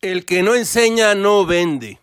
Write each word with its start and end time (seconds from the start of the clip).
El 0.00 0.26
que 0.26 0.44
no 0.44 0.54
enseña 0.54 1.16
no 1.16 1.44
vende. 1.44 1.98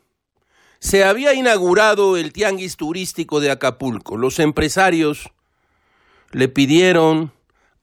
Se 0.80 1.06
había 1.06 1.34
inaugurado 1.34 2.18
el 2.18 2.34
tianguis 2.34 2.76
turístico 2.76 3.40
de 3.40 3.52
Acapulco. 3.52 4.18
Los 4.18 4.40
empresarios 4.40 5.32
le 6.34 6.50
pidieron 6.50 7.32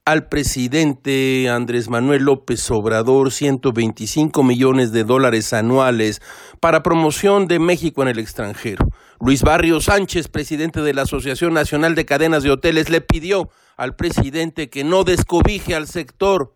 al 0.05 0.29
presidente 0.29 1.49
Andrés 1.49 1.89
Manuel 1.89 2.25
López 2.25 2.71
Obrador 2.71 3.33
125 3.33 4.43
millones 4.43 4.93
de 4.93 5.05
dólares 5.05 5.55
anuales 5.55 6.21
para 6.61 6.83
promoción 6.83 7.49
de 7.49 7.59
México 7.59 8.03
en 8.03 8.09
el 8.09 8.19
extranjero. 8.19 8.87
Luis 9.19 9.41
Barrio 9.41 9.81
Sánchez, 9.81 10.29
presidente 10.29 10.83
de 10.83 10.93
la 10.93 11.03
Asociación 11.03 11.55
Nacional 11.55 11.95
de 11.95 12.05
Cadenas 12.05 12.43
de 12.43 12.51
Hoteles, 12.51 12.91
le 12.91 13.01
pidió 13.01 13.49
al 13.79 13.97
presidente 13.97 14.69
que 14.69 14.85
no 14.85 15.05
descobije 15.05 15.75
al 15.75 15.87
sector. 15.87 16.55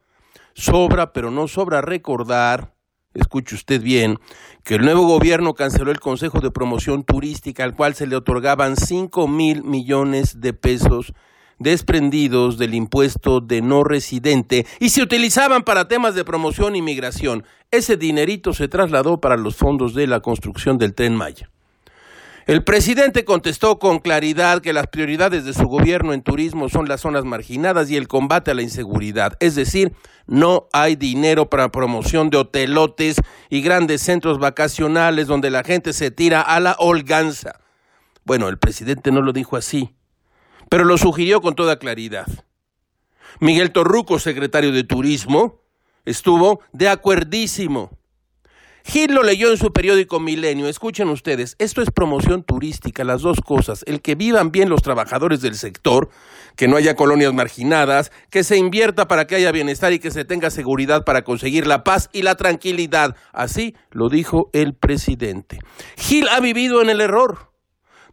Sobra, 0.52 1.14
pero 1.14 1.30
no 1.30 1.48
sobra 1.48 1.80
recordar 1.80 2.75
escuche 3.17 3.55
usted 3.55 3.83
bien, 3.83 4.19
que 4.64 4.77
el 4.77 4.82
nuevo 4.82 5.07
gobierno 5.07 5.54
canceló 5.54 5.90
el 5.90 6.00
Consejo 6.00 6.40
de 6.40 6.50
Promoción 6.50 7.04
Turística, 7.04 7.64
al 7.64 7.75
cual 7.75 7.95
se 7.95 8.07
le 8.07 8.17
otorgaban 8.17 8.77
5 8.77 9.29
mil 9.29 9.64
millones 9.64 10.40
de 10.40 10.53
pesos 10.53 11.13
desprendidos 11.59 12.59
del 12.59 12.75
impuesto 12.75 13.40
de 13.40 13.63
no 13.63 13.82
residente 13.82 14.67
y 14.79 14.90
se 14.90 15.03
utilizaban 15.03 15.63
para 15.63 15.89
temas 15.89 16.14
de 16.14 16.25
promoción 16.25 16.76
y 16.76 16.82
migración. 16.82 17.45
Ese 17.71 17.96
dinerito 17.96 18.53
se 18.53 18.68
trasladó 18.68 19.21
para 19.21 19.37
los 19.37 19.57
fondos 19.57 19.95
de 19.95 20.07
la 20.07 20.21
construcción 20.21 20.79
del 20.79 20.95
tren 20.95 21.17
Maya. 21.17 21.51
El 22.46 22.63
presidente 22.63 23.25
contestó 23.25 23.81
con 23.81 23.99
claridad 23.99 24.63
que 24.63 24.73
las 24.73 24.87
prioridades 24.87 25.45
de 25.45 25.53
su 25.53 25.67
gobierno 25.67 26.13
en 26.13 26.23
turismo 26.23 26.68
son 26.68 26.89
las 26.89 27.00
zonas 27.00 27.25
marginadas 27.25 27.91
y 27.91 27.96
el 27.96 28.07
combate 28.07 28.53
a 28.53 28.54
la 28.54 28.63
inseguridad. 28.63 29.37
Es 29.41 29.57
decir, 29.57 29.93
no 30.29 30.68
hay 30.73 30.95
dinero 30.95 31.51
para 31.51 31.73
promoción 31.73 32.31
de 32.31 32.37
hotelotes 32.37 33.20
y 33.51 33.62
grandes 33.62 34.01
centros 34.03 34.39
vacacionales 34.39 35.27
donde 35.27 35.51
la 35.51 35.64
gente 35.64 35.92
se 35.92 36.12
tira 36.12 36.41
a 36.41 36.61
la 36.61 36.77
holganza. 36.78 37.59
Bueno, 38.25 38.48
el 38.48 38.59
presidente 38.59 39.11
no 39.11 39.23
lo 39.23 39.33
dijo 39.33 39.57
así, 39.57 39.97
pero 40.69 40.85
lo 40.85 40.98
sugirió 40.98 41.41
con 41.41 41.57
toda 41.57 41.81
claridad. 41.81 42.29
Miguel 43.41 43.73
Torruco, 43.73 44.20
secretario 44.20 44.70
de 44.70 44.85
Turismo, 44.85 45.63
estuvo 46.05 46.61
de 46.73 46.91
acuerdísimo. 46.91 47.91
Gil 48.89 49.12
lo 49.12 49.25
leyó 49.25 49.51
en 49.51 49.56
su 49.56 49.73
periódico 49.73 50.20
Milenio. 50.20 50.69
Escuchen 50.69 51.09
ustedes, 51.09 51.56
esto 51.59 51.83
es 51.83 51.91
promoción 51.91 52.45
turística, 52.45 53.03
las 53.03 53.20
dos 53.20 53.41
cosas. 53.41 53.83
El 53.89 54.01
que 54.01 54.15
vivan 54.15 54.53
bien 54.53 54.69
los 54.69 54.81
trabajadores 54.81 55.41
del 55.41 55.56
sector, 55.56 56.09
que 56.55 56.69
no 56.69 56.77
haya 56.77 56.95
colonias 56.95 57.34
marginadas, 57.34 58.12
que 58.31 58.45
se 58.45 58.57
invierta 58.57 59.09
para 59.09 59.27
que 59.27 59.34
haya 59.34 59.51
bienestar 59.51 59.92
y 59.92 59.98
que 59.98 60.12
se 60.12 60.25
tenga 60.25 60.51
seguridad 60.51 61.05
para 61.05 61.25
conseguir 61.25 61.67
la 61.67 61.83
paz 61.83 62.11
y 62.12 62.23
la 62.23 62.37
tranquilidad. 62.37 63.17
Así 63.33 63.75
lo 63.91 64.09
dijo 64.09 64.51
el 64.53 64.75
presidente. 64.75 65.59
Gil 65.97 66.29
ha 66.29 66.39
vivido 66.39 66.81
en 66.81 66.89
el 66.89 67.01
error. 67.01 67.56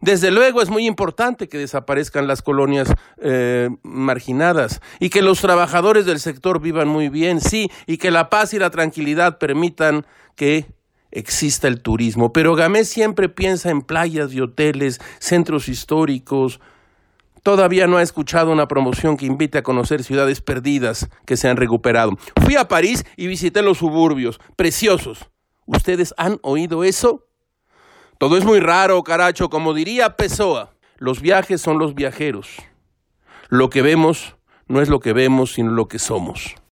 Desde 0.04 0.30
luego 0.30 0.60
es 0.60 0.68
muy 0.68 0.86
importante 0.86 1.48
que 1.48 1.56
desaparezcan 1.56 2.26
las 2.26 2.42
colonias 2.42 2.92
eh, 3.22 3.70
marginadas 3.82 4.82
y 5.00 5.08
que 5.08 5.22
los 5.22 5.40
trabajadores 5.40 6.04
del 6.04 6.20
sector 6.20 6.60
vivan 6.60 6.88
muy 6.88 7.08
bien, 7.08 7.40
sí, 7.40 7.70
y 7.86 7.96
que 7.96 8.10
la 8.10 8.28
paz 8.28 8.52
y 8.52 8.58
la 8.58 8.68
tranquilidad 8.68 9.38
permitan 9.38 10.04
que 10.36 10.66
exista 11.10 11.68
el 11.68 11.80
turismo. 11.80 12.34
Pero 12.34 12.54
Gamés 12.54 12.90
siempre 12.90 13.30
piensa 13.30 13.70
en 13.70 13.80
playas 13.80 14.34
y 14.34 14.42
hoteles, 14.42 15.00
centros 15.20 15.70
históricos. 15.70 16.60
Todavía 17.42 17.86
no 17.86 17.96
ha 17.96 18.02
escuchado 18.02 18.52
una 18.52 18.68
promoción 18.68 19.16
que 19.16 19.24
invite 19.24 19.56
a 19.56 19.62
conocer 19.62 20.04
ciudades 20.04 20.42
perdidas 20.42 21.08
que 21.24 21.38
se 21.38 21.48
han 21.48 21.56
recuperado. 21.56 22.18
Fui 22.44 22.56
a 22.56 22.68
París 22.68 23.06
y 23.16 23.26
visité 23.26 23.62
los 23.62 23.78
suburbios, 23.78 24.38
preciosos. 24.54 25.30
¿Ustedes 25.64 26.12
han 26.18 26.40
oído 26.42 26.84
eso? 26.84 27.24
Todo 28.18 28.36
es 28.36 28.44
muy 28.44 28.60
raro, 28.60 29.02
caracho, 29.02 29.50
como 29.50 29.74
diría 29.74 30.16
Pessoa. 30.16 30.70
Los 30.98 31.20
viajes 31.20 31.60
son 31.60 31.78
los 31.78 31.94
viajeros. 31.94 32.48
Lo 33.48 33.70
que 33.70 33.82
vemos 33.82 34.36
no 34.68 34.80
es 34.80 34.88
lo 34.88 35.00
que 35.00 35.12
vemos, 35.12 35.52
sino 35.54 35.72
lo 35.72 35.88
que 35.88 35.98
somos. 35.98 36.54